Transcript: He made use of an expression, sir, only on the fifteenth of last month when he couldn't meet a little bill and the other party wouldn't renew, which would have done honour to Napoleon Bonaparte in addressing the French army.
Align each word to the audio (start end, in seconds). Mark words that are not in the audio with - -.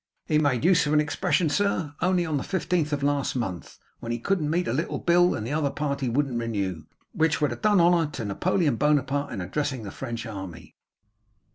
He 0.25 0.39
made 0.39 0.65
use 0.65 0.87
of 0.87 0.93
an 0.93 0.99
expression, 0.99 1.47
sir, 1.47 1.93
only 2.01 2.25
on 2.25 2.37
the 2.37 2.43
fifteenth 2.43 2.91
of 2.91 3.03
last 3.03 3.35
month 3.35 3.77
when 3.99 4.11
he 4.11 4.17
couldn't 4.17 4.49
meet 4.49 4.67
a 4.67 4.73
little 4.73 4.97
bill 4.97 5.35
and 5.35 5.45
the 5.45 5.53
other 5.53 5.69
party 5.69 6.09
wouldn't 6.09 6.39
renew, 6.39 6.85
which 7.13 7.39
would 7.39 7.51
have 7.51 7.61
done 7.61 7.79
honour 7.79 8.09
to 8.13 8.25
Napoleon 8.25 8.77
Bonaparte 8.77 9.31
in 9.31 9.41
addressing 9.41 9.83
the 9.83 9.91
French 9.91 10.25
army. 10.25 10.75